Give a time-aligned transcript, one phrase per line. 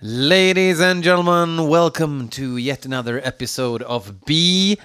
[0.00, 4.76] Ladies and gentlemen, welcome to yet another episode of BL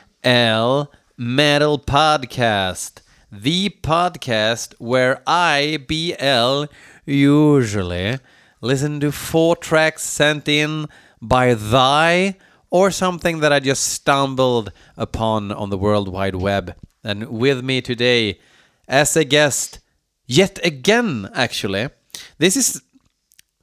[1.16, 2.94] Metal Podcast,
[3.32, 6.74] the podcast where I, BL,
[7.06, 8.18] usually
[8.60, 10.88] listen to four tracks sent in
[11.22, 12.36] by Thy
[12.72, 16.76] or something that I just stumbled upon on the World Wide Web.
[17.04, 18.40] And with me today,
[18.88, 19.78] as a guest,
[20.26, 21.90] yet again, actually,
[22.40, 22.82] this is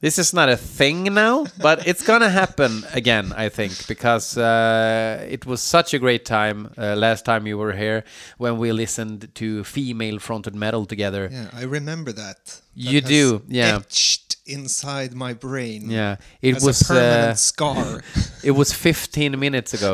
[0.01, 5.25] this is not a thing now, but it's gonna happen again, I think, because uh,
[5.29, 8.03] it was such a great time uh, last time you were here
[8.37, 11.29] when we listened to female fronted metal together.
[11.31, 12.45] Yeah, I remember that.
[12.45, 13.77] That You do, yeah.
[13.77, 15.89] Etched inside my brain.
[15.91, 18.01] Yeah, it as was a permanent uh, scar.
[18.43, 19.93] it was 15 minutes ago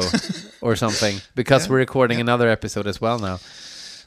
[0.61, 2.23] or something because Yeah, we're recording yeah.
[2.25, 3.39] another episode as well now.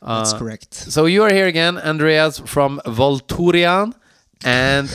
[0.02, 0.74] That's Uh, correct.
[0.74, 3.92] So you are here again, Andreas from Volturian
[4.45, 4.88] and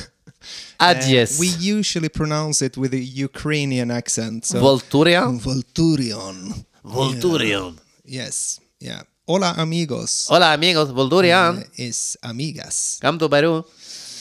[0.80, 0.95] Uh,
[1.40, 4.45] we usually pronounce it with a Ukrainian accent.
[4.45, 5.39] So Volturian?
[5.39, 6.66] Volturion.
[6.83, 7.78] Volturian.
[8.03, 8.59] Yes.
[8.80, 9.02] Yeah.
[9.28, 10.28] Hola amigos.
[10.30, 11.59] Hola amigos, Volturian.
[11.59, 13.00] Uh, is amigas.
[13.02, 13.66] Come to Peru.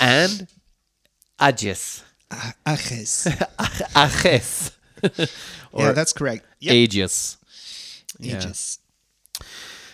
[0.01, 0.49] And
[1.41, 2.03] Ages.
[2.31, 3.27] Ah, Ajes.
[3.97, 4.71] Ages.
[5.77, 6.47] yeah, that's correct.
[6.61, 6.73] Yep.
[6.73, 7.37] Ages.
[8.19, 8.37] Yeah.
[8.37, 8.79] Ages.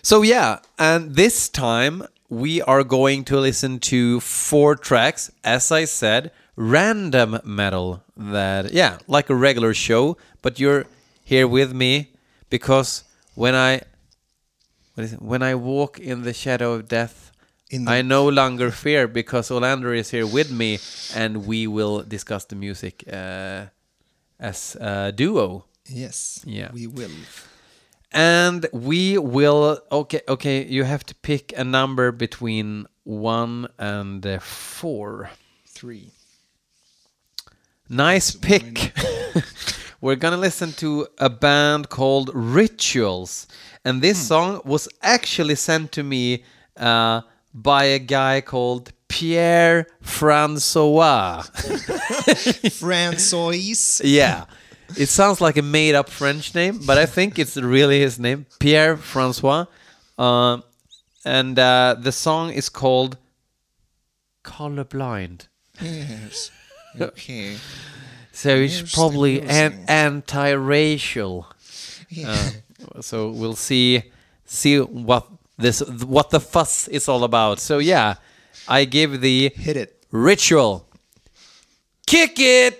[0.02, 5.84] So yeah, and this time we are going to listen to four tracks, as I
[5.84, 10.86] said, random metal that yeah, like a regular show, but you're
[11.24, 12.12] here with me
[12.48, 13.82] because when I
[14.94, 15.22] what is it?
[15.22, 17.32] when I walk in the shadow of death
[17.70, 20.78] In the- I no longer fear because Olander is here with me
[21.14, 23.66] and we will discuss the music uh,
[24.38, 25.64] as a duo.
[25.88, 26.42] Yes.
[26.44, 26.70] Yeah.
[26.72, 27.10] We will.
[28.12, 34.38] And we will okay okay you have to pick a number between 1 and uh,
[34.40, 35.30] 4.
[35.66, 36.10] Three.
[37.88, 38.92] Nice That's pick.
[40.00, 43.46] We're going to listen to a band called Rituals
[43.84, 46.44] and this song was actually sent to me
[46.76, 47.22] uh,
[47.54, 51.42] by a guy called Pierre Francois.
[52.72, 54.00] Francois.
[54.04, 54.44] yeah.
[54.96, 58.46] It sounds like a made up French name, but I think it's really his name,
[58.58, 59.66] Pierre Francois.
[60.18, 60.58] Uh,
[61.24, 63.16] and uh, the song is called
[64.44, 65.48] Colorblind.
[65.80, 66.50] Yes.
[67.00, 67.56] Okay.
[68.32, 71.46] So it's probably an- anti-racial.
[72.08, 72.50] Yeah.
[72.96, 74.02] Uh, so we'll see
[74.44, 77.60] see what this what the fuss is all about.
[77.60, 78.14] So yeah,
[78.66, 80.04] I give the Hit it.
[80.10, 80.84] ritual.
[82.08, 82.79] Kick it.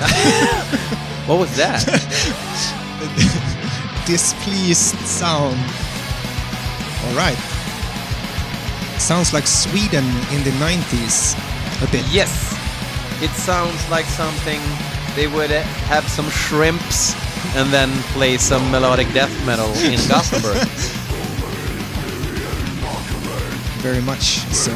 [1.26, 1.84] what was that?
[4.06, 5.56] displeased sound.
[7.04, 7.36] All right.
[8.98, 11.34] Sounds like Sweden in the 90s
[11.82, 12.04] a bit.
[12.10, 12.54] yes,
[13.22, 14.60] it sounds like something
[15.16, 17.14] they would have some shrimps
[17.56, 20.66] and then play some melodic death metal in Gothenburg.
[23.82, 24.72] Very much so.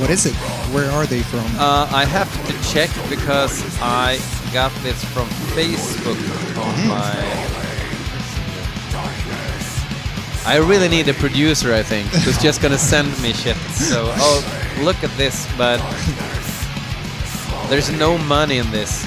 [0.00, 0.34] What is it?
[0.72, 1.44] Where are they from?
[1.58, 4.18] Uh, I have to check because I
[4.50, 6.16] got this from Facebook
[6.56, 7.60] on my.
[10.46, 13.58] I really need a producer, I think, who's just gonna send me shit.
[13.76, 15.78] So, oh, look at this, but
[17.68, 19.04] there's no money in this.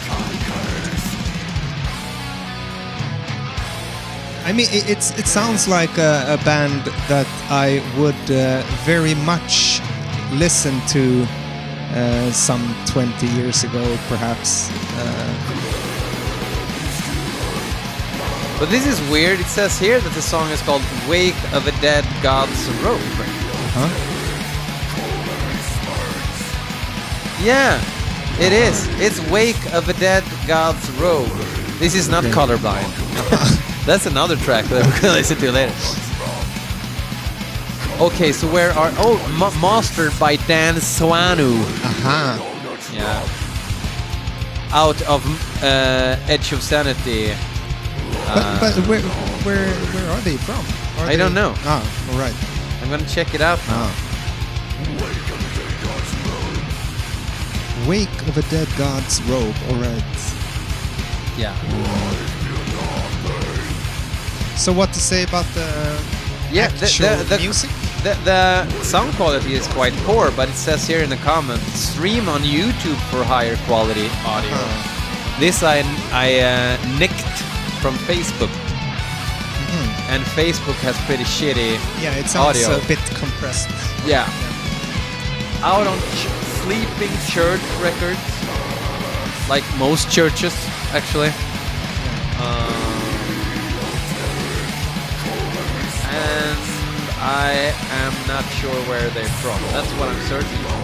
[4.46, 9.16] I mean, it, it's it sounds like a, a band that I would uh, very
[9.16, 9.82] much
[10.38, 11.26] listen to
[11.96, 14.70] uh, some 20 years ago, perhaps.
[14.98, 15.30] Uh,
[18.60, 19.40] But this is weird.
[19.42, 23.02] It says here that the song is called "Wake of a Dead God's Robe."
[23.76, 23.90] huh?
[27.44, 27.82] Yeah,
[28.40, 28.88] it is.
[29.02, 31.28] It's "Wake of a Dead God's Robe."
[31.80, 32.32] This is not Okay.
[32.34, 32.88] colorblind.
[33.86, 35.74] That's another track that we're gonna listen to later.
[38.04, 39.16] Okay, so where are oh
[39.62, 41.56] mastered by Dan Swanö?
[41.88, 42.36] Aha.
[42.92, 44.76] Yeah.
[44.76, 45.24] Out of
[45.64, 47.32] uh, Edge of Sanity.
[48.28, 49.00] But, but where,
[49.48, 50.60] where where are they from?
[51.00, 51.54] Are I they- don't know.
[51.64, 51.80] Ah,
[52.12, 52.36] all right.
[52.82, 53.88] I'm gonna check it out now.
[53.88, 53.94] Ah.
[57.88, 59.56] Wake of a dead god's robe.
[59.70, 60.04] All right.
[61.38, 61.56] Yeah.
[64.58, 65.64] So what to say about the
[66.52, 67.70] Yeah, the, the, the, music?
[68.04, 72.28] The, the sound quality is quite poor, but it says here in the comments, stream
[72.28, 74.52] on YouTube for higher quality audio.
[74.52, 77.24] Uh, This I, I uh, nicked
[77.82, 78.52] from Facebook.
[80.12, 81.80] and Facebook has pretty shitty.
[82.04, 82.78] Yeah, it sounds Audio.
[82.78, 83.70] a bit compressed.
[84.06, 84.28] Yeah.
[85.64, 86.28] Out on ch-
[86.62, 88.20] Sleeping Church Records,
[89.50, 90.54] like most churches,
[90.92, 91.32] actually.
[92.40, 92.73] Um, and
[97.26, 97.72] I
[98.04, 99.58] am not sure where they're from.
[99.72, 100.84] That's what I'm searching for.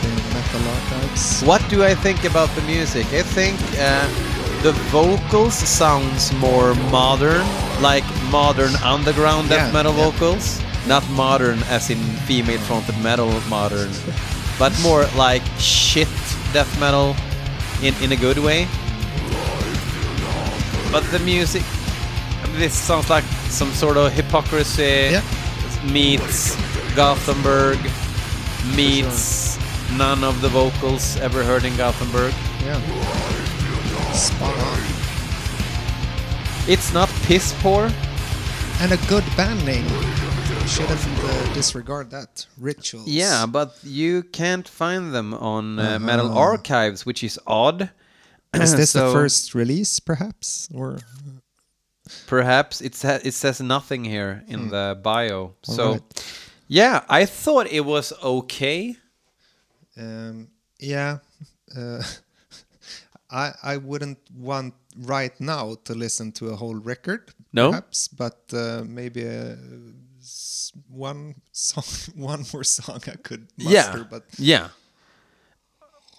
[0.00, 1.42] The metal archives.
[1.42, 3.06] What do I think about the music?
[3.06, 4.06] I think uh,
[4.62, 7.44] the vocals sounds more modern,
[7.82, 10.10] like modern underground death Yeah, metal yeah.
[10.10, 10.60] vocals.
[10.86, 13.90] Not modern as in female fronted metal modern,
[14.58, 16.08] but more like shit
[16.52, 17.16] death metal
[17.82, 18.68] in, in a good way.
[20.92, 21.62] But the music,
[22.56, 25.22] this sounds like some sort of hypocrisy Yeah.
[25.92, 26.56] meets
[26.94, 27.78] Gothenburg
[28.76, 29.58] meets
[29.96, 32.32] none of the vocals ever heard in Gothenburg.
[32.64, 32.80] Yeah.
[34.12, 34.80] Spot on.
[36.68, 37.90] It's not piss poor.
[38.80, 39.86] And a good band name.
[40.66, 42.46] Shouldn't uh, disregard that.
[42.58, 43.06] Rituals.
[43.08, 46.38] Yeah, but you can't find them on uh, Metal Uh-huh.
[46.52, 47.90] Archives, which is odd.
[48.54, 50.68] Is this So the first release, perhaps?
[50.74, 50.98] Or
[52.26, 55.54] Perhaps it sa- it says nothing here in the bio.
[55.62, 56.24] So, Alright.
[56.68, 58.96] yeah, I thought it was okay.
[59.96, 60.48] um,
[60.78, 61.18] yeah,
[61.76, 62.02] uh,
[63.30, 67.32] I I wouldn't want right now to listen to a whole record.
[67.52, 67.70] No?
[67.70, 69.56] perhaps, but uh, maybe a,
[70.20, 71.84] s- one song,
[72.16, 73.98] one more song I could muster.
[73.98, 74.68] yeah, but yeah.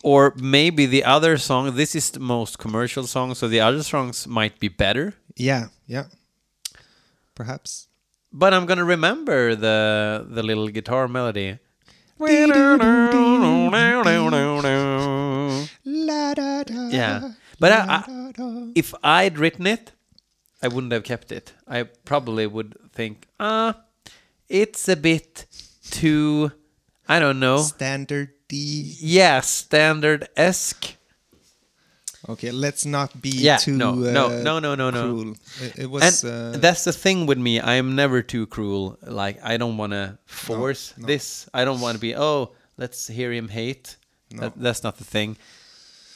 [0.04, 1.76] Or maybe the other song.
[1.76, 5.14] This is the most commercial song, so the other songs might be better.
[5.36, 6.06] Yeah, yeah,
[7.36, 7.88] perhaps.
[8.32, 11.60] But I'm gonna remember the the little guitar melody.
[15.86, 19.92] La, da, da, Yeah, but I, I, if I'd written it,
[20.62, 21.54] I wouldn't have kept it.
[21.68, 23.82] I probably would think, ah,
[24.48, 25.48] it's a bit
[25.90, 26.52] too,
[27.08, 28.96] I don't know, standard D.
[29.00, 30.96] yeah, standard esque.
[32.30, 35.02] Okay, let's not be Yeah, too no, no, uh, no, no, no, no.
[35.02, 35.36] cruel.
[35.62, 37.60] It, it was And uh, that's the thing with me.
[37.60, 38.98] I am never too cruel.
[39.02, 41.08] Like I don't want to force no.
[41.08, 41.50] this.
[41.54, 42.16] I don't want to be.
[42.16, 43.98] Oh, let's hear him hate.
[44.32, 44.42] No.
[44.42, 45.38] That, that's not the thing.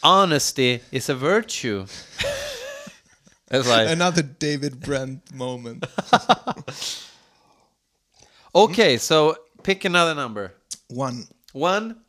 [0.03, 1.87] Honesty is a virtue.
[3.51, 5.85] it's like another David Brent moment.
[8.55, 8.97] okay.
[8.97, 10.53] So pick another number.
[10.87, 11.27] One.
[11.51, 12.01] One.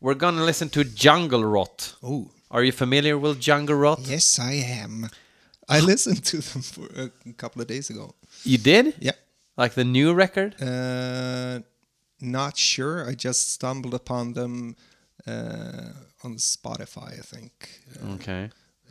[0.00, 1.94] We're gonna listen to Jungle Rot.
[2.02, 4.00] Oh, Are you familiar with Jungle Rot?
[4.00, 4.52] yes, I
[4.82, 5.08] am.
[5.68, 8.14] I listened to them for a couple of days ago.
[8.44, 8.94] You did?
[9.00, 9.16] Yeah.
[9.56, 10.54] Like the new record?
[10.62, 11.60] Uh,
[12.20, 13.08] not sure.
[13.10, 14.76] I just stumbled upon them
[15.26, 15.92] uh,
[16.24, 17.18] on Spotify.
[17.18, 17.52] I think.
[18.00, 18.50] Uh, Okay.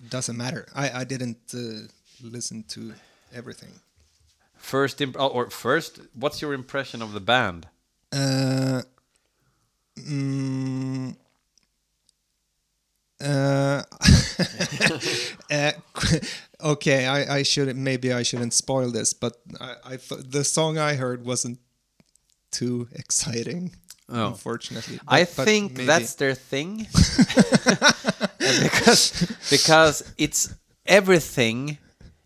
[0.09, 0.65] doesn't matter.
[0.75, 1.87] I I didn't uh,
[2.21, 2.93] listen to
[3.33, 3.73] everything.
[4.57, 7.65] First, imp- oh, or first, what's your impression of the band?
[8.13, 8.81] Uh,
[9.97, 11.15] mm,
[13.21, 13.83] uh,
[15.51, 15.71] uh,
[16.63, 17.77] okay, I, I shouldn't.
[17.77, 21.59] Maybe I shouldn't spoil this, but I, I th- the song I heard wasn't
[22.51, 23.75] too exciting.
[24.09, 24.27] Oh.
[24.27, 26.87] Unfortunately, I But- but think that's their thing.
[28.39, 29.13] because
[29.49, 30.53] because it's
[30.85, 31.77] everything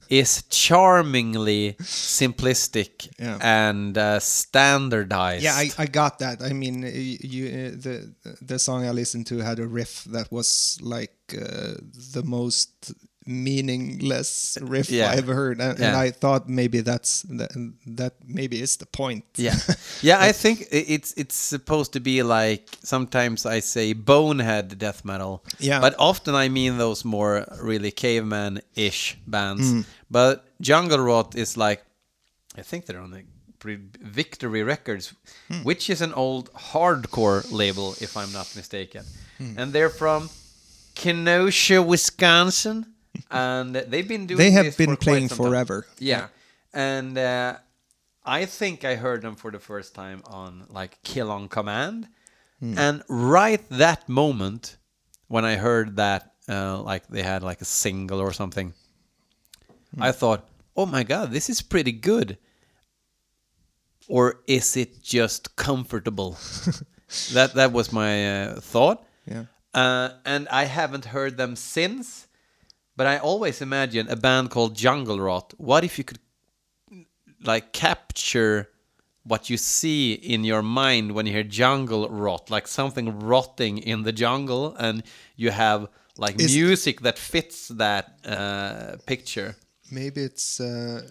[0.10, 3.38] is charmingly simplistic Yeah.
[3.42, 5.44] and uh, standardized.
[5.44, 6.42] Yeah, I, I got that.
[6.42, 10.78] I mean, you uh, the the song I listened to had a riff that was
[10.82, 11.76] like uh,
[12.14, 12.94] the most
[13.26, 15.12] meaningless riff Yeah.
[15.12, 17.52] I've heard, and, and I thought maybe that's that,
[17.98, 19.24] that maybe is the point.
[19.38, 19.56] yeah,
[20.02, 20.20] yeah.
[20.30, 25.44] I think it's it's supposed to be like sometimes I say bonehead death metal.
[25.60, 25.82] Yeah.
[25.82, 29.72] but often I mean those more really caveman-ish bands.
[29.72, 29.86] Mm.
[30.12, 31.84] But Jungle Rot is like,
[32.58, 33.24] I think they're on the
[34.02, 35.14] Victory Records,
[35.48, 35.64] Hmm.
[35.64, 39.04] which is an old hardcore label, if I'm not mistaken,
[39.38, 39.58] Hmm.
[39.60, 40.30] and they're from
[40.94, 42.86] Kenosha, Wisconsin,
[43.32, 44.38] and they've been doing.
[44.38, 45.86] they have this been for playing forever.
[46.00, 46.28] Yeah,
[46.74, 47.58] and uh,
[48.24, 52.08] I think I heard them for the first time on like Kill on Command,
[52.62, 54.78] and right that moment
[55.28, 58.74] when I heard that, uh, like they had like a single or something,
[60.00, 62.38] I thought, oh my god, this is pretty good.
[64.08, 66.38] Or is it just comfortable?
[67.34, 69.04] that that was my uh, thought.
[69.26, 69.46] Yeah.
[69.74, 72.28] Uh, and I haven't heard them since.
[72.98, 75.54] But I always imagine a band called Jungle Rot.
[75.58, 76.20] What if you could
[77.44, 78.70] like capture
[79.24, 84.04] what you see in your mind when you hear jungle rot, like something rotting in
[84.04, 85.04] the jungle, and
[85.36, 85.88] you have
[86.18, 89.56] like Is- music that fits that uh, picture.
[89.92, 90.60] maybe it's.
[90.60, 91.02] Uh,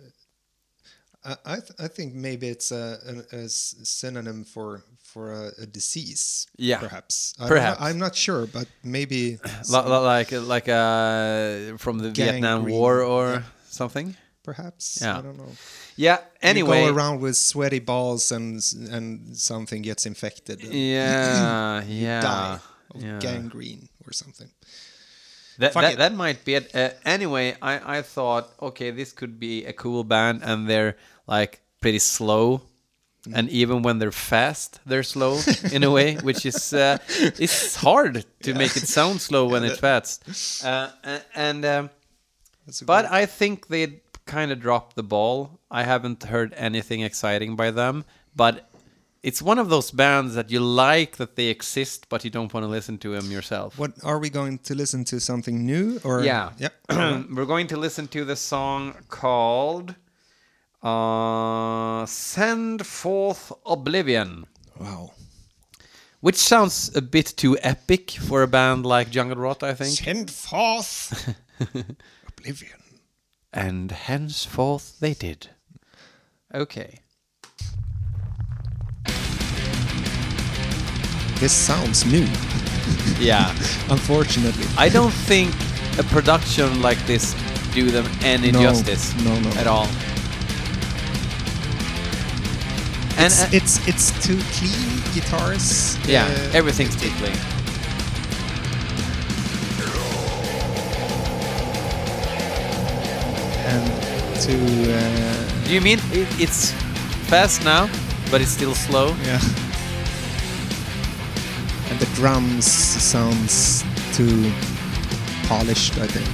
[1.24, 6.46] I I, th- I think maybe it's a synonym for for a, a disease.
[6.58, 6.78] Yeah.
[6.80, 7.34] perhaps.
[7.38, 7.80] I Perhaps.
[7.80, 9.38] know- I'm not sure, but maybe.
[9.70, 13.42] Li- li- like like uh, from the Vietnam War or yeah.
[13.68, 14.16] something.
[14.42, 14.98] Perhaps.
[15.00, 15.18] Yeah.
[15.18, 15.52] I don't know.
[15.96, 16.18] Yeah.
[16.42, 16.80] Anyway.
[16.82, 20.62] you go around with sweaty balls and and something gets infected.
[20.64, 21.82] and Yeah.
[21.86, 22.20] yeah.
[22.20, 22.58] Die
[22.94, 23.18] of yeah.
[23.20, 24.50] gangrene or something.
[25.58, 26.74] That, that, that might be it.
[26.74, 31.60] Uh, anyway, I, I thought, okay, this could be a cool band, and they're like
[31.80, 32.62] pretty slow,
[33.26, 33.32] Mm.
[33.38, 35.40] and even when they're fast, they're slow
[35.72, 36.98] in a way, which is uh,
[37.40, 40.62] it's hard to make it sound slow when it's fast.
[40.62, 40.90] Uh,
[41.34, 41.88] and um,
[42.84, 45.58] but I think they kind of dropped the ball.
[45.70, 48.04] I haven't heard anything exciting by them,
[48.36, 48.68] but
[49.22, 52.64] it's one of those bands that you like that they exist, but you don't want
[52.64, 53.78] to listen to them yourself.
[53.78, 55.18] what are we going to listen to?
[55.18, 56.50] Something new or Yeah.
[56.58, 56.68] Yeah.
[57.34, 59.94] We're going to listen to the song called
[60.84, 64.44] uh, Send Forth Oblivion,
[64.78, 65.12] wow.
[66.20, 69.96] which sounds a bit too epic for a band like Jungle Rot, I think.
[69.96, 71.34] Send forth
[72.28, 72.78] oblivion.
[73.52, 75.48] And henceforth they did.
[76.54, 77.00] Okay.
[81.40, 82.28] This sounds new.
[83.18, 83.48] Yeah.
[83.90, 84.66] Unfortunately.
[84.76, 85.54] I don't think
[85.98, 87.34] a production like this
[87.72, 89.50] do them any No, justice no, no.
[89.50, 89.88] at all.
[93.16, 95.96] And it's, uh, it's it's too clean guitars.
[96.06, 97.36] yeah, uh, everything's too clean.
[103.66, 104.54] and to
[104.94, 106.72] uh, Do you mean it, it's
[107.28, 107.88] fast now,
[108.30, 109.08] but it's still slow?
[109.24, 109.40] yeah.
[111.90, 114.50] And the drums sounds too
[115.48, 115.98] polished.
[115.98, 116.28] I think.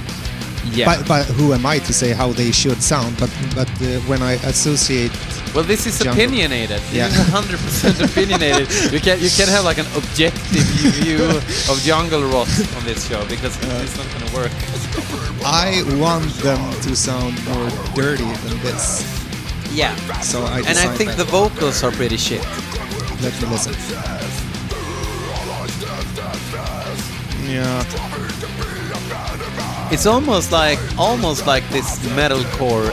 [0.75, 0.85] Yeah.
[0.85, 3.17] But, but who am I to say how they should sound?
[3.19, 5.11] But but uh, when I associate,
[5.53, 6.13] well, this is Jungle.
[6.13, 6.79] opinionated.
[6.79, 7.07] This Yeah.
[7.11, 8.67] is 100% opinionated.
[8.93, 10.65] You can you can have like an objective
[10.99, 11.23] view
[11.71, 13.55] of Jungle Rot on this show because
[13.85, 14.51] it's not gonna work.
[15.45, 19.03] I want them to sound more dirty than this.
[19.73, 19.95] Yeah.
[20.21, 22.43] So I And I think the vocals are pretty shit.
[23.21, 23.73] Let me listen.
[27.47, 27.83] Yeah.
[29.91, 32.91] It's almost like almost like this metalcore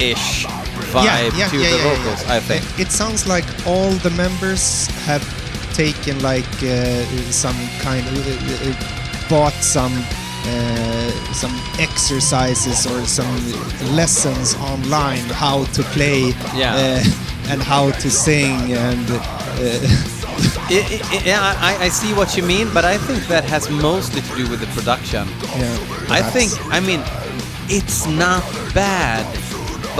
[0.00, 0.46] ish
[0.92, 2.22] vibe to the vocals.
[2.36, 2.62] I think.
[2.78, 5.22] It, it sounds like all the members have
[5.74, 9.92] taken like uh, some kind of uh, uh, bought some
[10.46, 13.36] uh, some exercises or some
[13.96, 16.74] lessons online how to play Yeah.
[16.74, 19.18] uh, and how to sing and uh,
[20.70, 23.68] I- I- I- yeah, I, I see what you mean, but I think that has
[23.70, 25.28] mostly to do with the production.
[25.58, 25.76] yeah.
[26.18, 27.02] I think, I mean,
[27.68, 28.42] it's not
[28.74, 29.26] bad,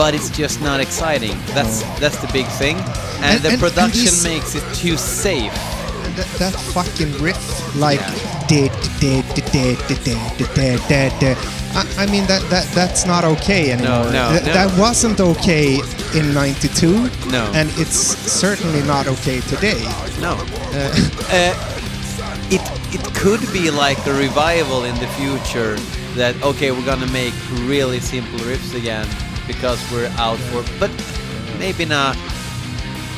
[0.01, 1.37] but it's just not exciting.
[1.53, 2.75] That's that's the big thing,
[3.21, 5.53] and, and the and, production and makes it too safe.
[6.17, 7.37] That, that fucking riff,
[7.75, 8.01] like
[11.99, 14.05] I mean that that that's not okay anymore.
[14.05, 14.53] No, no, Th- no.
[14.53, 15.79] That wasn't okay
[16.15, 17.11] in '92.
[17.29, 18.01] No, and it's
[18.41, 19.83] certainly not okay today.
[20.19, 20.33] No.
[20.33, 20.89] Uh,
[21.37, 21.53] uh,
[22.49, 25.75] it it could be like a revival in the future
[26.15, 27.35] that okay we're gonna make
[27.69, 29.07] really simple riffs again
[29.51, 30.91] because we're out for, but
[31.59, 32.15] maybe not.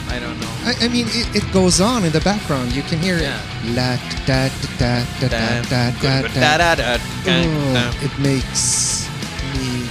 [0.10, 0.52] I don't know.
[0.70, 2.72] I, I mean, it, it goes on in the background.
[2.76, 3.40] You can hear Yeah.
[3.64, 3.76] it.
[3.76, 6.98] La da da da da da da da da.
[7.26, 9.08] Oh, it makes
[9.54, 9.88] me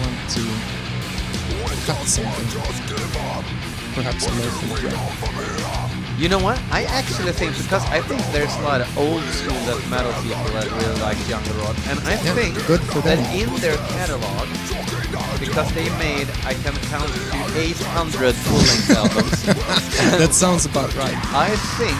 [0.00, 0.44] want to
[1.86, 2.48] cut something.
[3.94, 6.58] Perhaps a loaf You know what?
[6.70, 10.46] I actually think because I think there's a lot of old school death metal people
[10.54, 14.46] that really like Jungle Rot, and I Yeah, think good for that in their catalog,
[15.40, 19.42] because they made I can count to 800 full-length albums,
[20.22, 21.18] that sounds about right.
[21.34, 21.50] I
[21.82, 21.98] think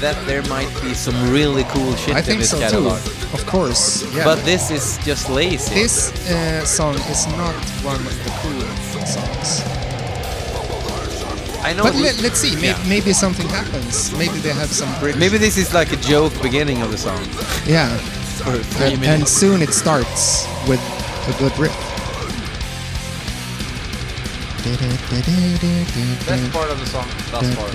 [0.00, 3.00] that there might be some really cool shit I in think this so catalog.
[3.00, 3.10] too.
[3.36, 4.04] Of course.
[4.14, 4.24] Yeah.
[4.24, 5.74] But this is just lazy.
[5.74, 7.54] this uh, song is not
[7.84, 9.79] one of the cool songs.
[11.62, 11.82] I know.
[11.84, 12.54] But let, let's see.
[12.56, 12.84] Maybe, Yeah.
[12.88, 14.12] maybe something happens.
[14.12, 15.16] Maybe they have some bridge.
[15.16, 17.20] Maybe this is like a joke beginning of the song.
[17.66, 17.88] Yeah.
[18.80, 20.80] And, and soon it starts with
[21.28, 21.76] a good riff.
[26.26, 27.70] Best part of the song thus far.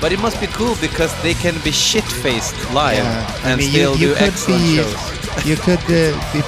[0.00, 3.70] But it must be cool because they can be shit-faced live Yeah, I and mean,
[3.70, 5.46] still you, you do could excellent be, shows.
[5.46, 6.40] you could uh, be,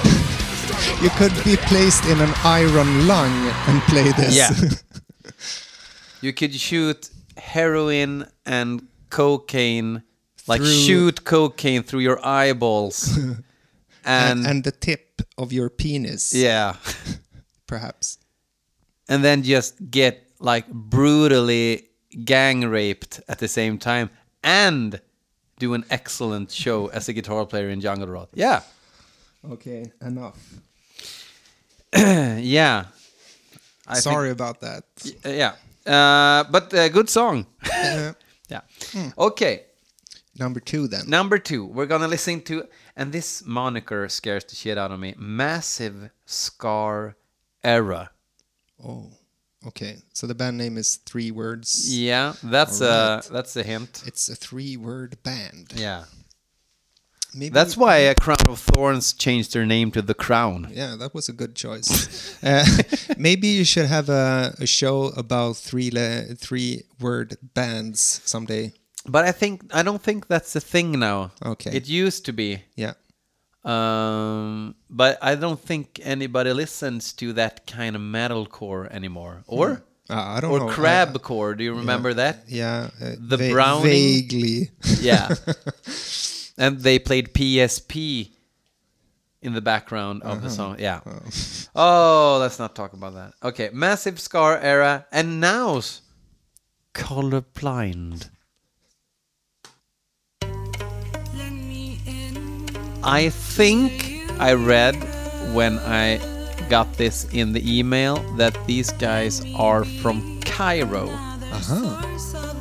[1.01, 3.33] you could be placed in an iron lung
[3.67, 4.35] and play this.
[4.35, 4.51] Yeah.
[6.21, 10.01] You could shoot heroin and cocaine,
[10.47, 13.43] like Through- shoot cocaine through your eyeballs and,
[14.03, 16.75] and, and the tip of your penis, yeah,
[17.67, 18.17] perhaps.
[19.07, 21.87] and then just get like brutally
[22.25, 24.09] gang raped at the same time
[24.43, 24.99] and
[25.59, 28.29] do an excellent show as a guitar player in Jungle Rot.
[28.33, 28.61] Yeah,
[29.47, 30.39] Okay, enough.
[32.41, 32.85] yeah.
[33.87, 34.83] I think- Sorry about that.
[35.25, 35.53] Uh, yeah,
[35.85, 37.45] uh, but uh, good song.
[37.63, 38.13] Uh,
[38.49, 38.61] yeah.
[39.17, 39.63] Okay,
[40.37, 41.09] number two, then.
[41.09, 41.65] number two.
[41.65, 45.15] We're gonna listen to, and this moniker scares the shit out of me.
[45.17, 47.15] Massive Scar
[47.63, 48.11] Era.
[48.83, 49.09] Oh,
[49.67, 49.97] okay.
[50.13, 51.89] So the band name is three words.
[51.97, 53.25] Yeah, that's Alright.
[53.29, 54.03] a that's a hint.
[54.05, 55.73] It's a three-word band.
[55.75, 56.03] Yeah,
[57.33, 60.67] Maybe that's why a Crown of Thorns changed their name to the Crown.
[60.71, 62.41] Yeah, that was a good choice.
[62.43, 62.65] uh,
[63.17, 65.89] maybe you should have a, a show about three
[66.37, 68.73] three word bands someday.
[69.05, 71.31] But I think I don't think that's a thing now.
[71.45, 71.71] Okay.
[71.75, 72.63] It used to be.
[72.75, 72.93] Yeah.
[73.63, 79.43] Um, but I don't think anybody listens to that kind of metalcore anymore.
[79.47, 80.69] Or Uh, I don't or know.
[80.69, 81.57] I- crabcore.
[81.57, 82.43] Do you remember that?
[82.47, 82.89] yeah.
[83.01, 83.83] Uh, The va- Browning?
[83.91, 84.71] Vaguely.
[85.01, 85.35] Yeah.
[86.57, 88.31] and they played PSP
[89.41, 90.77] in the background of the song.
[90.79, 91.01] Yeah.
[91.79, 93.33] Oh, let's not talk about that.
[93.43, 96.01] Okay, Massive Scar era and now's
[96.95, 98.31] Colorblind.
[103.03, 104.95] I think I read
[105.53, 106.17] when I
[106.67, 111.07] got this in the email that these guys are from Cairo.
[111.09, 112.56] Uh-huh.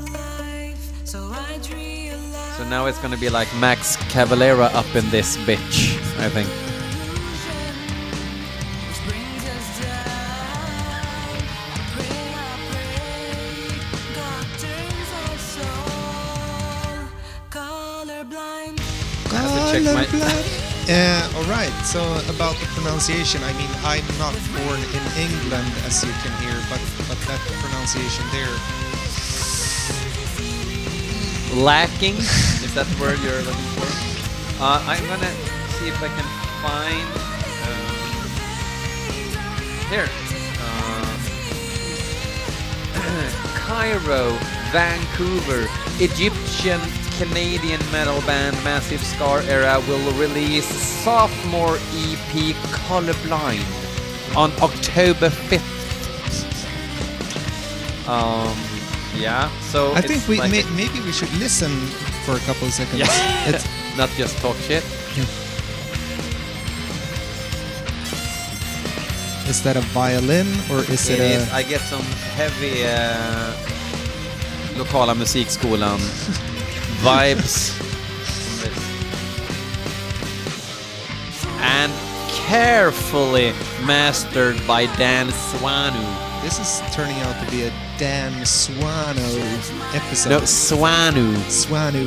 [2.56, 6.48] So now it's gonna be like Max Cavalera up in this bitch, I think.
[20.88, 21.68] Uh, all right.
[21.84, 22.00] So
[22.32, 26.80] about the pronunciation, I mean, I'm not born in England, as you can hear, but
[27.04, 28.48] but that pronunciation there,
[31.56, 33.88] Lacking, is that the word you're looking for?
[34.62, 35.32] Uh, I'm gonna
[35.80, 36.28] see if I can
[36.60, 37.08] find.
[37.64, 37.96] Um,
[39.88, 40.08] here.
[40.60, 41.16] Uh,
[43.56, 44.38] Cairo,
[44.70, 45.66] Vancouver,
[45.98, 46.80] Egyptian
[47.16, 53.64] Canadian metal band Massive Scar Era will release sophomore EP Colorblind
[54.36, 55.72] on October 5th.
[58.06, 58.65] Um,
[59.16, 61.70] yeah, so I think we like may, maybe we should listen
[62.24, 63.00] for a couple of seconds.
[63.00, 63.48] yeah.
[63.50, 63.64] It's,
[63.96, 64.84] not just talk shit.
[69.48, 71.54] is that a violin or is it, It a?
[71.54, 72.02] I get some
[72.36, 73.54] heavy uh,
[74.76, 75.98] lokala musikskolan
[77.00, 77.72] vibes.
[81.60, 81.92] And
[82.48, 83.52] carefully
[83.86, 86.25] mastered by Dan Swanö.
[86.46, 89.18] This is turning out to be a Dan Swano
[89.96, 90.30] episode.
[90.30, 92.06] No, Swanu Swanu.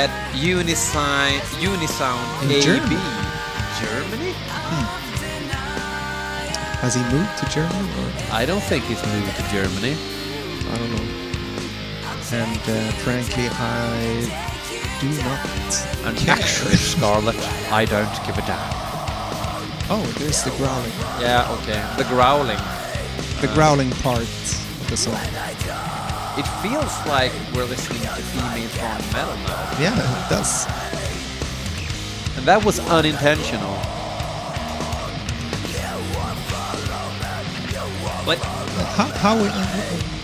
[0.00, 2.62] at Unisign, Unisound In AB.
[2.62, 2.96] Germany.
[3.84, 4.32] Germany?
[6.80, 9.98] Has he moved to Germany or I don't think he's moved to Germany.
[10.72, 11.04] I don't know.
[12.32, 14.24] And uh, frankly, I
[15.02, 15.44] do not.
[16.06, 17.36] And actually, Scarlet,
[17.70, 18.79] I don't give a damn.
[19.92, 20.92] Oh, there's the growling.
[21.20, 21.82] Yeah, okay.
[21.96, 22.58] The growling.
[23.40, 25.14] The growling part of the song.
[26.38, 29.80] It feels like we're listening to female metal now.
[29.80, 30.66] Yeah, it does.
[32.36, 33.74] And that was unintentional.
[38.24, 38.38] But
[38.96, 39.48] How, how we-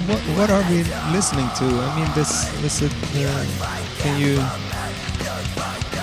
[0.06, 1.64] what, what are we listening to?
[1.64, 3.46] I mean, this, this is, uh,
[3.98, 4.38] can you,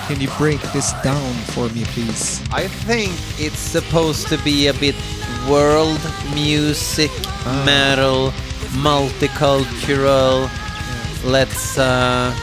[0.06, 2.40] can you break this down for me, please?
[2.52, 4.94] I think it's supposed to be a bit
[5.48, 6.00] world
[6.34, 7.10] music,
[7.46, 7.62] Ah.
[7.64, 8.32] metal,
[8.82, 10.48] multicultural.
[11.24, 12.34] Let's, uh,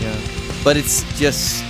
[0.00, 0.16] Yeah.
[0.64, 1.62] but it's just,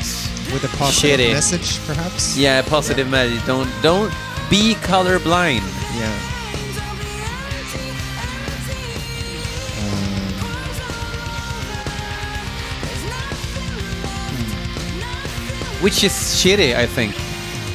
[0.53, 1.33] With a positive Shitty.
[1.33, 2.37] message, perhaps?
[2.37, 3.45] yeah, a positive message.
[3.47, 4.13] Don't, don't
[4.49, 5.63] be colorblind.
[5.97, 6.13] Yeah.
[15.81, 17.15] Which is shitty, I think,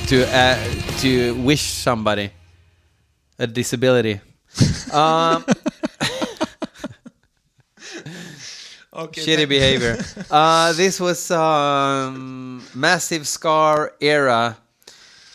[0.08, 0.58] to uh,
[1.02, 2.30] to wish somebody
[3.40, 4.22] a disability.
[4.94, 5.44] um,
[8.94, 9.22] okay.
[9.22, 9.98] shitty behavior.
[10.32, 14.58] Uh, this was um, massive scar era,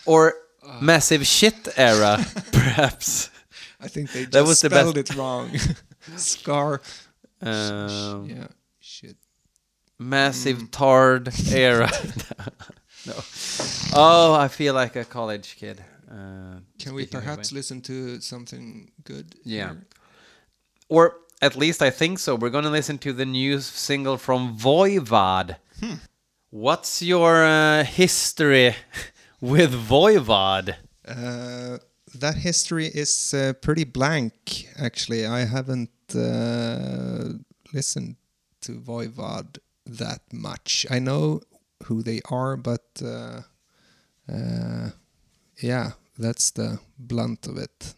[0.06, 0.34] or
[0.80, 2.18] massive shit era,
[2.52, 3.30] perhaps.
[3.80, 5.50] I think they just That was the spelled best- it wrong.
[6.16, 6.80] Scar.
[7.42, 8.46] Um, yeah.
[10.00, 10.08] Shit.
[10.08, 11.90] massive tard era.
[13.06, 13.14] no.
[13.94, 15.82] Oh, I feel like a college kid.
[16.10, 17.54] Uh, Can we perhaps it.
[17.54, 19.34] listen to something good?
[19.44, 19.70] Yeah.
[19.70, 19.86] here?
[20.88, 22.34] Or at least I think so.
[22.34, 25.56] We're going to listen to the new single from Voivod.
[26.50, 28.74] What's your uh, history
[29.40, 30.74] with Voivod?
[31.06, 31.78] Uh,
[32.14, 35.26] that history is uh, pretty blank, actually.
[35.26, 37.34] I haven't uh,
[37.72, 38.16] listened
[38.62, 39.58] to Voivod
[39.98, 40.86] that much.
[40.90, 41.40] I know
[41.84, 43.42] who they are, but uh,
[44.30, 44.90] uh,
[45.58, 47.94] yeah, that's the blunt of it.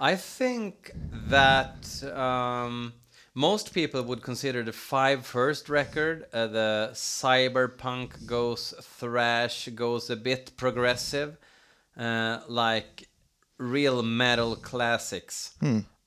[0.00, 0.92] I think
[1.28, 2.92] that um,
[3.34, 10.16] most people would consider the five first record uh, the cyberpunk goes thrash goes a
[10.16, 11.36] bit progressive,
[11.96, 13.08] uh, like
[13.58, 15.56] real metal classics.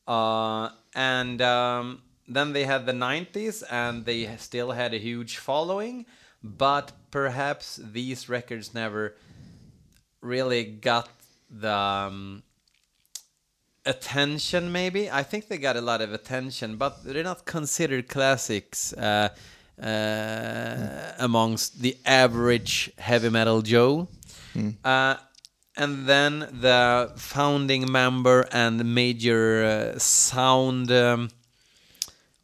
[0.08, 2.02] Uh, and um,
[2.36, 6.06] then they had the 90s and they still had a huge following,
[6.44, 9.16] but perhaps these records never
[10.22, 11.10] really got
[11.50, 11.74] the.
[11.74, 12.44] Um,
[13.84, 18.94] attention maybe i think they got a lot of attention but they're not considered classics
[18.94, 19.30] uh,
[19.82, 24.08] uh, amongst the average heavy metal joe
[24.84, 25.16] uh,
[25.76, 29.64] and then the founding member and major
[29.96, 31.30] uh, sound um,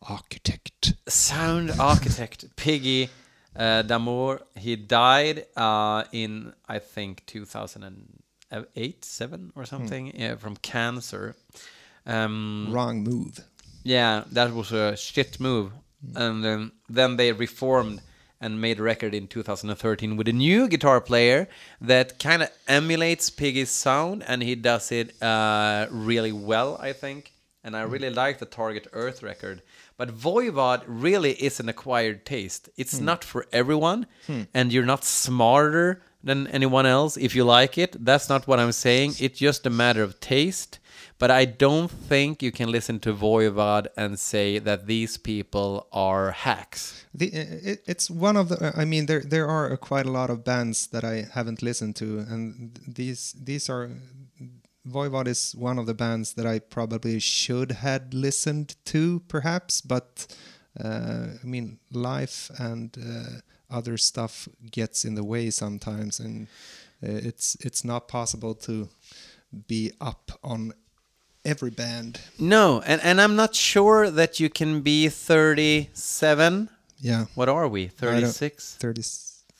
[0.09, 0.93] Architect.
[1.07, 3.09] sound architect Piggy
[3.55, 4.41] uh, D'Amour.
[4.55, 11.35] He died uh, in I think 2008, seven or something, yeah, from cancer.
[12.05, 13.39] Um, Wrong move.
[13.83, 15.71] yeah, that was a shit move.
[16.15, 18.01] And um, then they reformed
[18.39, 21.49] and made a record in 2013 with a new guitar player
[21.81, 27.33] that kind of emulates Piggy's sound, and he does it uh, really well, I think.
[27.63, 29.61] And I really like the Target Earth record.
[29.97, 32.69] But Voivod really is an acquired taste.
[32.77, 34.05] It's not for everyone,
[34.53, 38.05] and you're not smarter than anyone else if you like it.
[38.05, 39.15] That's not what I'm saying.
[39.19, 40.79] It's just a matter of taste.
[41.19, 46.31] But I don't think you can listen to Voivod and say that these people are
[46.31, 47.05] hacks.
[47.13, 48.73] The, uh, it, it's one of the.
[48.77, 51.95] I mean, there there are uh, quite a lot of bands that I haven't listened
[51.95, 53.89] to, and these these are.
[54.87, 60.27] Voivod is one of the bands that I probably should had listened to, perhaps, but
[60.83, 63.39] uh, I mean, life and uh,
[63.75, 66.47] other stuff gets in the way sometimes, and
[67.03, 68.87] uh, it's it's not possible to
[69.67, 70.73] be up on
[71.43, 72.19] every band.
[72.39, 76.69] No, and, and I'm not sure that you can be 37.
[76.99, 77.83] Yeah, What are we?
[78.01, 78.75] I don't- 36?
[78.79, 79.01] 30,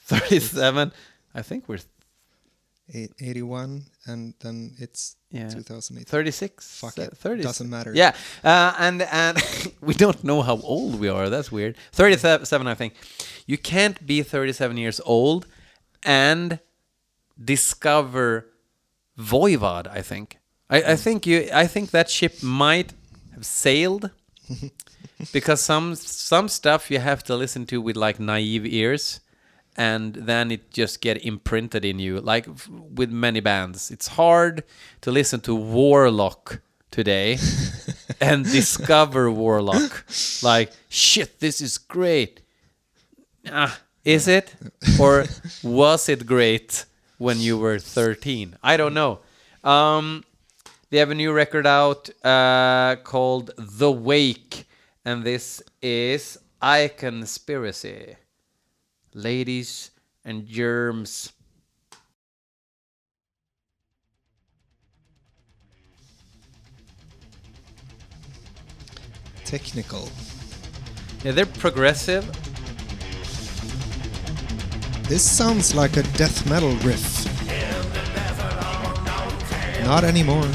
[0.05, 0.91] 37?
[1.35, 1.79] I think we're
[2.93, 5.49] 81, and then it's Yeah.
[5.49, 6.07] 2008.
[6.07, 6.79] 36.
[6.79, 7.17] Fuck it.
[7.17, 7.43] 30.
[7.43, 7.91] Doesn't matter.
[7.93, 9.37] Yeah, uh, and and
[9.81, 11.29] we don't know how old we are.
[11.29, 11.75] That's weird.
[11.91, 12.93] 37, I think.
[13.45, 15.45] You can't be 37 years old
[16.03, 16.59] and
[17.43, 18.45] discover
[19.17, 19.87] Voivod.
[19.87, 20.37] I think.
[20.69, 21.49] I, I think you.
[21.53, 22.93] I think that ship might
[23.33, 24.11] have sailed
[25.33, 29.19] because some some stuff you have to listen to with like naive ears
[29.77, 33.91] and then it just get imprinted in you like f- with many bands.
[33.91, 34.63] It's hard
[35.01, 36.59] to listen to warlock
[36.89, 37.37] today
[38.21, 40.05] and discover warlock.
[40.41, 42.41] Like shit this is great.
[43.49, 44.55] Ah, is it?
[44.99, 45.25] Or
[45.63, 46.85] was it great
[47.17, 49.19] when you were 13 i don't know.
[49.63, 50.23] Um,
[50.89, 54.65] they have a new record out uh, called The Wake,
[55.03, 58.15] and this is Iconspiracy.
[59.13, 59.91] Ladies
[60.25, 61.31] and germs.
[69.45, 70.09] Technical.
[71.23, 72.25] Yeah, they're progressive.
[75.07, 77.25] This sounds like a death metal riff.
[79.85, 80.45] Not anymore.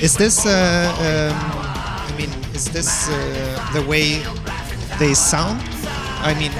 [0.00, 1.57] is this, uh, um, I mean,
[2.58, 4.18] is this uh, the way
[4.98, 5.60] they sound?
[6.28, 6.50] I mean,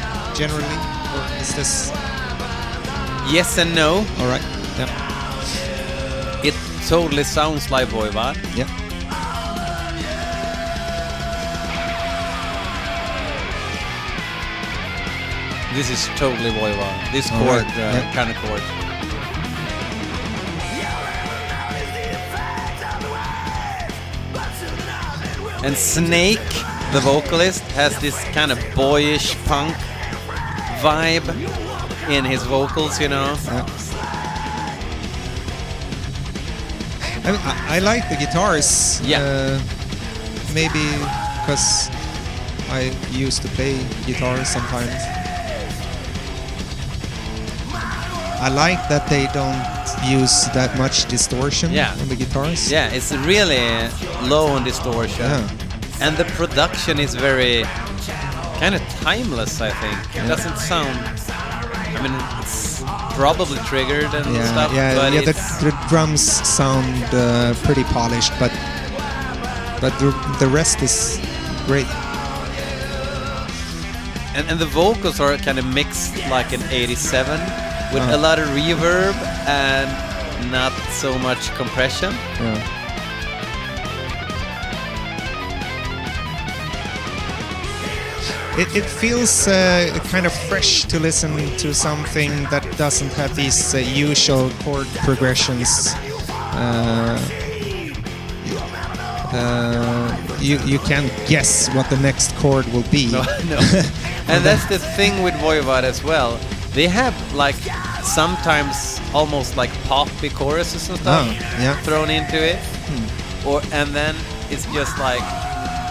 [0.41, 0.79] generally,
[1.15, 1.91] or is this
[3.35, 3.91] Yes and no.
[4.21, 4.45] all right?
[4.79, 4.89] Yeah,
[6.45, 6.55] It
[6.89, 8.37] totally sounds like Voivod.
[8.57, 8.69] yeah.
[15.75, 17.13] This is totally Voivod.
[17.13, 18.13] This All chord, right, uh, yeah.
[18.15, 18.88] kind of chord.
[25.65, 26.49] And Snake,
[26.93, 29.75] the vocalist, has this kind of boyish punk
[30.81, 31.29] vibe
[32.09, 33.37] in his vocals, you know.
[33.45, 33.67] Yeah.
[37.25, 39.01] I mean, I, I like the guitars.
[39.05, 39.21] Yeah.
[39.21, 39.61] Uh,
[40.55, 40.85] maybe
[41.41, 41.91] because
[42.71, 45.03] I used to play guitar sometimes.
[48.41, 49.78] I like that they don't
[50.09, 51.93] use that much distortion Yeah.
[52.01, 52.71] on the guitars.
[52.71, 53.89] Yeah, it's really
[54.29, 55.25] low on distortion.
[55.25, 55.49] Yeah.
[56.01, 57.65] And the production is very
[58.61, 59.99] kind of timeless, I think.
[60.25, 60.97] It doesn't sound.
[61.97, 62.83] I mean, it's
[63.17, 65.21] probably triggered and Yeah, stuff, yeah, but yeah.
[65.23, 68.53] The, the drums sound uh, pretty polished, but
[69.81, 71.19] but the, the rest is
[71.67, 71.87] great.
[74.37, 77.41] and, and the vocals are kind of mixed like an 87
[77.93, 79.15] with a lot of reverb
[79.47, 79.89] and
[80.51, 82.13] not so much compression.
[82.13, 82.79] Yeah.
[88.59, 93.73] It, it feels uh, kind of fresh to listen to something that doesn't have these
[93.73, 95.95] uh, usual chord progressions.
[96.29, 97.17] Uh,
[99.33, 103.13] uh, you you can't guess what the next chord will be.
[103.13, 103.59] No, no.
[104.27, 106.41] and that's the thing with Voivod as well.
[106.79, 107.57] They have like
[108.05, 111.75] sometimes almost like poppy choruses and stuff Oh, yeah.
[111.75, 111.83] Hmm.
[111.85, 112.59] thrown into it,
[113.45, 114.15] or and then
[114.49, 115.25] it's just like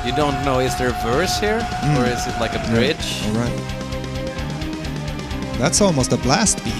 [0.06, 1.98] you don't know is there a verse here Hmm.
[1.98, 3.08] or is it like a bridge?
[3.28, 3.58] All right.
[5.60, 6.74] That's almost a blast beat.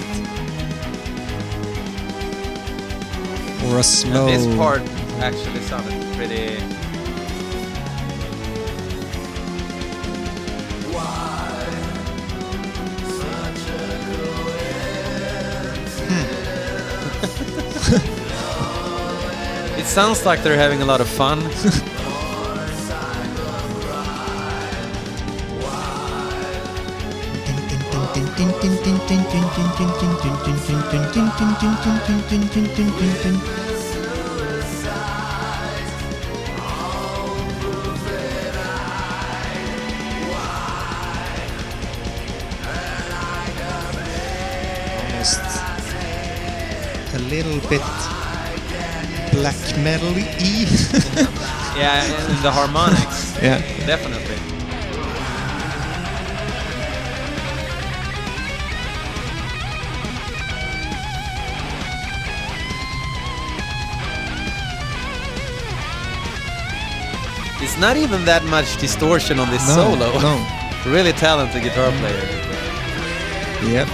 [3.66, 4.26] Or a And slow.
[4.26, 4.80] this part
[5.20, 6.56] actually sounded pretty.
[20.04, 21.40] Sounds like they're having a lot of fun.
[45.02, 45.40] Almost
[47.14, 47.97] a little bit
[49.50, 50.24] black metal-y.
[51.78, 53.60] Yeah, and the harmonics, yeah.
[53.86, 54.34] definitely.
[67.60, 70.18] It's not even that much distortion on this No, solo.
[70.18, 70.46] no.
[70.90, 72.26] really talented guitar player.
[73.70, 73.88] Yep.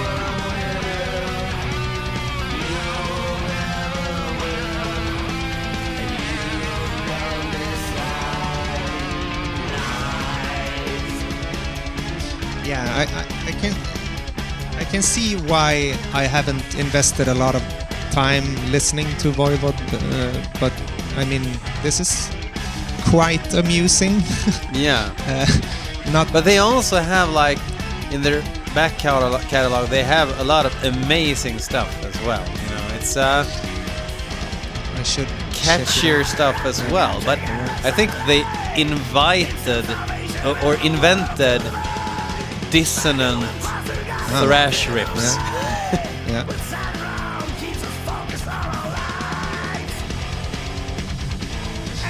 [12.74, 13.72] Yeah, I, I, I can
[14.82, 17.62] I can see why I haven't invested a lot of
[18.10, 20.72] time listening to Voivod, uh, but
[21.16, 21.44] I mean
[21.84, 22.30] this is
[23.10, 24.22] quite amusing.
[24.72, 25.14] Yeah.
[25.28, 25.46] uh,
[26.10, 27.60] not But they also have like
[28.10, 28.42] in their
[28.74, 32.44] back catalog, catalog they have a lot of amazing stuff as well.
[32.62, 33.44] You know, it's uh,
[34.98, 35.28] I should
[35.62, 37.22] catchier stuff as well.
[37.24, 37.38] But
[37.88, 38.42] I think they
[38.76, 39.86] invited
[40.64, 41.62] or invented
[42.74, 43.44] dissonant
[44.42, 45.36] thrash riffs.
[46.26, 46.44] Yeah.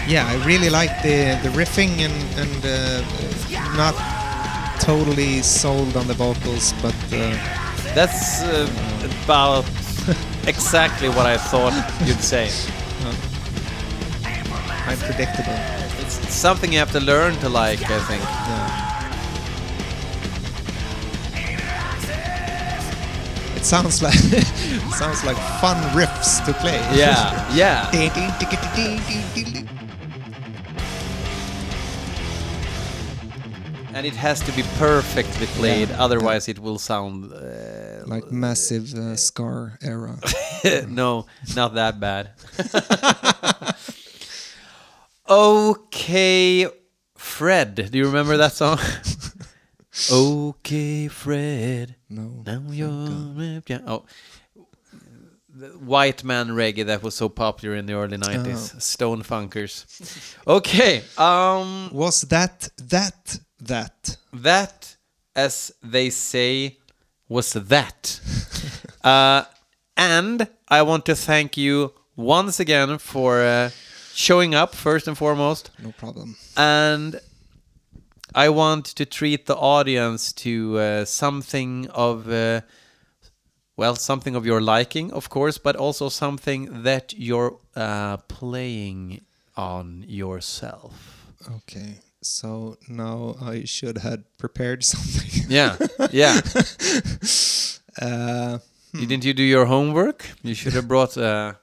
[0.08, 3.02] Yeah, I really like the the riffing and and uh,
[3.76, 3.94] not
[4.80, 7.36] totally sold on the vocals, but uh,
[7.94, 8.66] That's uh,
[9.24, 9.66] about
[10.46, 11.74] exactly what I thought
[12.06, 12.48] you'd say.
[14.88, 15.58] I'm predictable.
[16.00, 18.22] It's something you have to learn to like, I think.
[18.22, 18.83] Yeah.
[23.74, 24.14] Sounds like
[25.02, 26.78] sounds like fun riffs to play.
[26.94, 27.90] Yeah, yeah.
[33.96, 36.02] And it has to be perfectly played, Yeah.
[36.04, 40.18] otherwise it will sound uh, like massive uh, Scar era.
[40.88, 42.30] no, not that bad.
[45.28, 46.66] okay,
[47.16, 47.74] Fred.
[47.90, 48.78] Do you remember that song?
[50.10, 51.96] Okay, Fred.
[52.08, 52.42] No.
[52.46, 53.80] Now you're yeah.
[53.86, 54.04] Oh,
[55.56, 58.74] the white man reggae that was so popular in the early nineties.
[58.82, 59.86] Stone Funkers.
[60.46, 61.02] Okay.
[61.16, 64.16] Um, Was that that that?
[64.32, 64.96] that,
[65.36, 66.78] as they say,
[67.28, 68.20] was that.
[69.04, 69.44] uh,
[69.96, 73.70] and I want to thank you once again for uh,
[74.12, 75.70] showing up first and foremost.
[75.82, 76.36] No problem.
[76.56, 77.20] And
[78.34, 82.62] I want to treat the audience to uh, something of, uh,
[83.76, 89.24] well, something of your liking, of course, but also something that you're uh, playing
[89.56, 91.32] on yourself.
[91.56, 92.00] Okay.
[92.22, 95.44] So now I should had prepared something.
[95.48, 95.76] Yeah,
[96.10, 96.40] yeah.
[98.00, 98.58] uh,
[98.92, 100.26] Didn't you do your homework?
[100.42, 101.16] You should have brought.
[101.16, 101.54] Uh,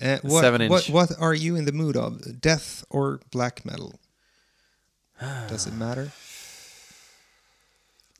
[0.00, 0.70] uh, what, seven inch.
[0.70, 2.40] What, what are you in the mood of?
[2.40, 3.98] Death or black metal?
[5.48, 6.10] Does it matter?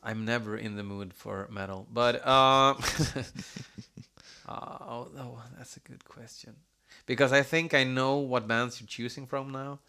[0.03, 2.79] I'm never in the mood for metal, but um,
[4.49, 6.55] uh, oh, oh, that's a good question
[7.07, 9.81] because I think I know what bands you're choosing from now.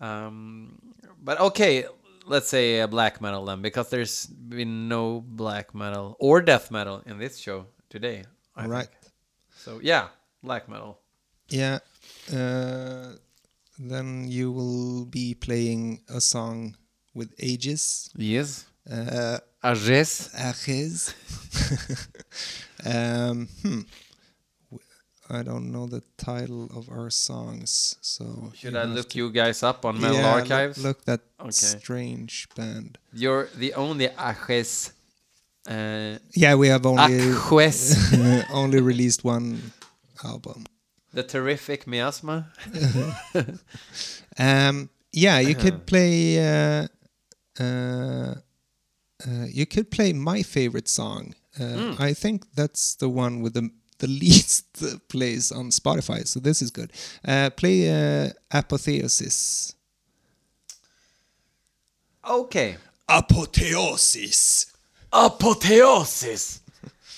[0.00, 0.78] Um,
[1.22, 1.84] but okay,
[2.26, 7.02] let's say uh, black metal then, because there's been no black metal or death metal
[7.04, 8.24] in this show today.
[8.54, 8.86] I right.
[8.86, 9.12] think.
[9.56, 10.08] So yeah,
[10.42, 11.00] black metal.
[11.48, 11.78] Yeah.
[12.32, 13.14] Uh,
[13.78, 16.76] then you will be playing a song
[17.14, 18.10] with Aegis.
[18.16, 18.64] Yes.
[18.90, 20.30] Uh, Aegis.
[20.34, 21.14] Aegis.
[22.86, 23.80] um, hmm.
[25.28, 29.84] I don't know the title of our songs, so Should I look you guys up
[29.84, 30.78] on Metal Yeah, Archives?
[30.78, 31.50] Look, that Okay.
[31.50, 32.98] strange band.
[33.12, 34.92] You're the only Aegis.
[35.68, 37.18] Uh, Yeah, we have only
[38.52, 39.72] only released one
[40.22, 40.64] album.
[41.12, 42.46] The terrific miasma.
[44.38, 45.62] Um, yeah, you Uh-huh.
[45.62, 46.38] could play.
[46.38, 46.88] Uh,
[47.58, 48.34] uh,
[49.26, 51.34] uh, you could play my favorite song.
[51.56, 51.94] Hmm.
[51.98, 54.64] I think that's the one with the the least
[55.08, 56.26] plays on Spotify.
[56.26, 56.92] So this is good.
[57.24, 59.74] Uh, play uh, Apotheosis.
[62.28, 62.76] Okay.
[63.08, 64.66] Apotheosis.
[65.12, 66.60] Apotheosis.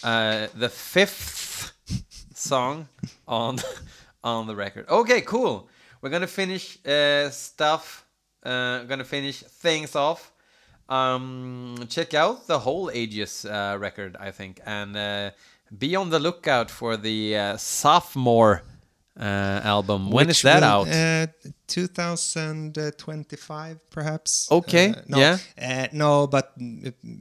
[0.04, 1.72] Uh, the fifth
[2.38, 2.88] song
[3.26, 3.58] on
[4.24, 4.88] on the record.
[4.88, 5.68] Okay, cool.
[6.00, 8.06] We're gonna finish uh, stuff.
[8.42, 10.32] Uh, gonna finish things off.
[10.88, 15.30] Um, check out the whole Aegis uh, record, I think, and uh,
[15.76, 18.62] be on the lookout for the uh, sophomore
[19.24, 20.10] album.
[20.10, 20.88] When is Which that will, out?
[20.88, 21.26] Uh,
[21.66, 24.48] 2025, perhaps.
[24.50, 25.38] Okay, Uh, no, yeah.
[25.60, 26.52] Uh, no, but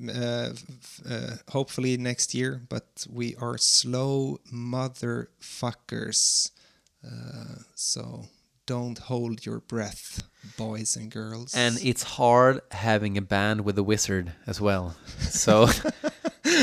[0.09, 0.49] uh,
[1.09, 2.61] uh, hopefully next year.
[2.69, 6.51] But we are slow motherfuckers.
[7.05, 8.25] Uh, so
[8.65, 10.23] don't hold your breath,
[10.57, 11.53] boys and girls.
[11.55, 14.95] and it's hard having a band with a wizard as well.
[15.19, 15.67] So,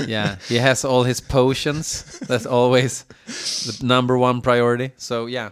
[0.06, 2.18] yeah, he has all his potions.
[2.20, 4.92] That's always the number one priority.
[4.96, 5.50] So, yeah.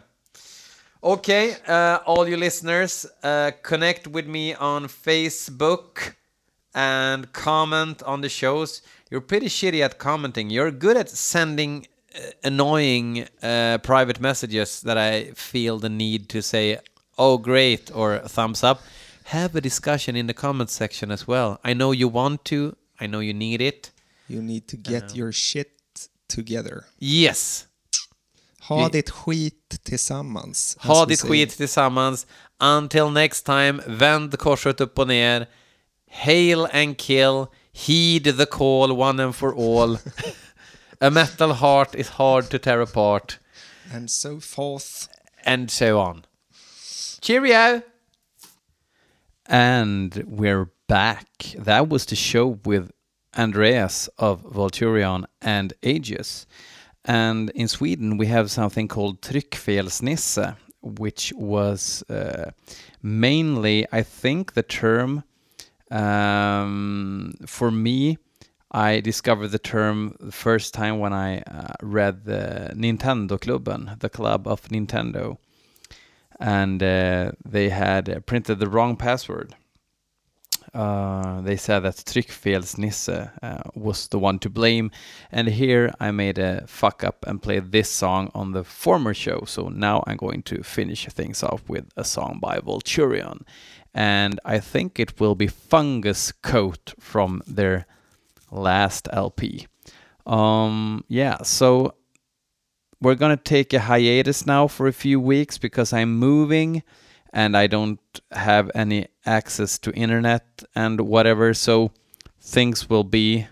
[1.04, 6.14] Okay, uh, all you listeners, uh, connect with me on Facebook
[6.74, 8.82] and comment on the shows.
[9.10, 10.48] You're pretty shitty at commenting.
[10.48, 16.42] You're good at sending uh, annoying uh, private messages that I feel the need to
[16.42, 16.78] say,
[17.18, 18.82] oh, great, or thumbs up.
[19.24, 21.60] Have a discussion in the comments section as well.
[21.64, 23.90] I know you want to, I know you need it.
[24.32, 25.68] You need to get your shit
[26.28, 26.84] together.
[26.98, 27.66] Yes,
[28.60, 30.76] Ha Vi- ditt skit tillsammans.
[30.76, 31.28] as ha we ditt say.
[31.28, 32.26] skit tillsammans.
[32.60, 35.46] Until next time, vänd korset upp och ner.
[36.10, 37.46] Hail and kill.
[37.72, 39.98] Heed the call one and for all.
[41.00, 43.38] A metal heart is hard to tear apart.
[43.92, 45.08] And so forth.
[45.44, 46.24] and so on.
[47.20, 47.82] Cheerio!
[49.46, 51.54] And we're back.
[51.58, 52.90] That was the show with
[53.36, 56.46] Andreas of Volturion and Aegis.
[57.04, 62.50] And in Sweden, we have something called Tryckfelsnisse, which was uh,
[63.02, 65.24] mainly, I think, the term
[65.90, 68.18] um, for me.
[68.70, 74.08] I discovered the term the first time when I uh, read the Nintendo Klubben, the
[74.08, 75.36] club of Nintendo,
[76.40, 79.54] and uh, they had printed the wrong password.
[80.74, 84.90] Uh, they said that Tryckfelsnisse uh, was the one to blame,
[85.30, 89.44] and here I made a fuck up and played this song on the former show.
[89.46, 93.42] So now I'm going to finish things off with a song by Volturion,
[93.92, 97.86] and I think it will be Fungus Coat from their
[98.50, 99.66] last LP.
[100.26, 101.94] Um, yeah, so
[102.98, 106.82] we're gonna take a hiatus now for a few weeks because I'm moving
[107.32, 111.92] and I don't have any access to internet and whatever, so
[112.40, 113.46] things will be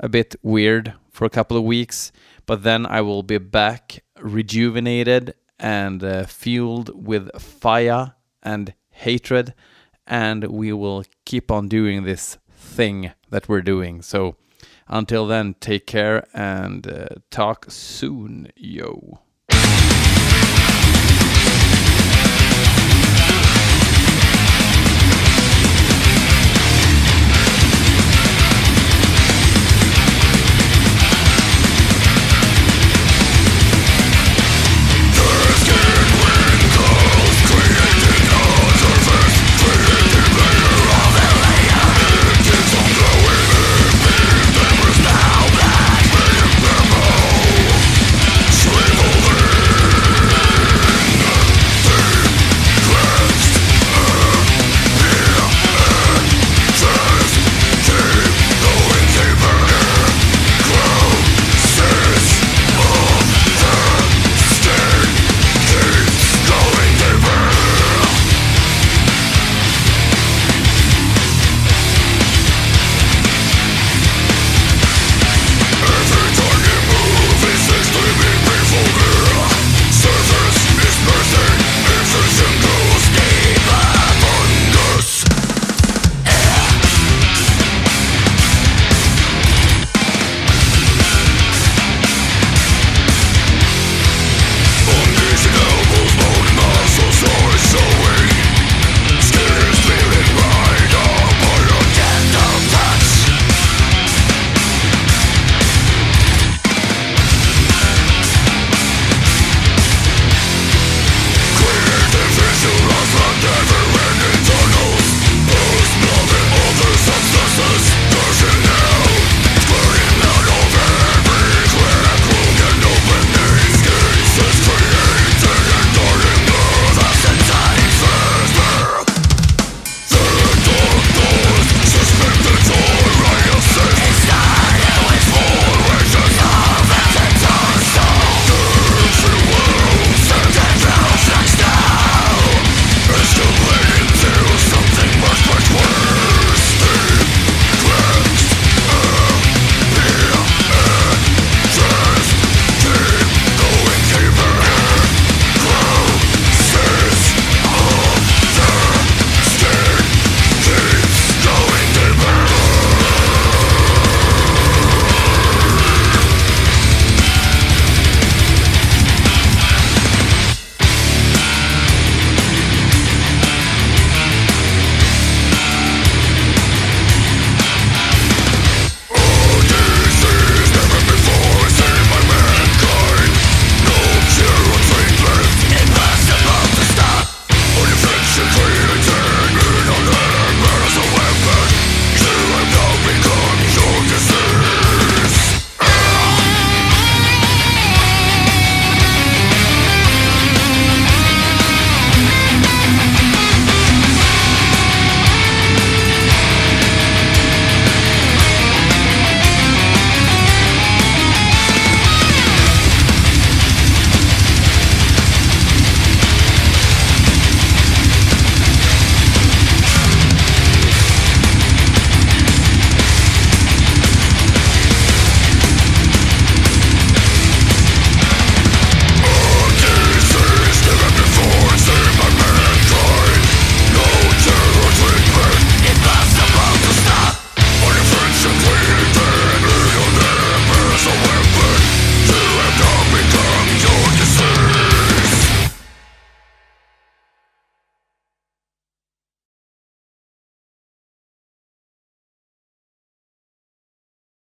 [0.00, 2.12] a bit weird for a couple of weeks,
[2.44, 9.54] but then I will be back rejuvenated and uh, fueled with fire and hatred,
[10.06, 14.02] and we will keep on doing this thing that we're doing.
[14.02, 14.36] So
[14.88, 19.20] until then, take care and uh, talk soon, yo.